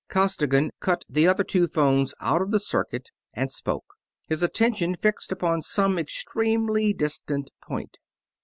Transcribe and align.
Costigan 0.09 0.71
cut 0.79 1.05
the 1.07 1.27
other 1.27 1.43
two 1.43 1.67
phones 1.67 2.15
out 2.19 2.41
of 2.41 2.59
circuit 2.63 3.11
and 3.35 3.51
spoke, 3.51 3.85
his 4.27 4.41
attention 4.41 4.95
fixed 4.95 5.31
upon 5.31 5.61
some 5.61 5.99
extremely 5.99 6.91
distant 6.91 7.51
point. 7.61 7.99